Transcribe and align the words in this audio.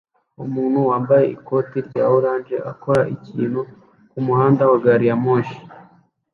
Umuntu 0.43 0.79
wambaye 0.89 1.25
ikote 1.35 1.77
rya 1.87 2.05
orange 2.15 2.55
akora 2.71 3.01
ikintu 3.15 3.59
kumuhanda 4.11 4.63
wa 4.71 4.77
gari 4.83 5.05
ya 5.09 5.15
moshi 5.23 5.59